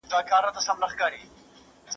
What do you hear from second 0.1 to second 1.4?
خندا پسې ژړا سته.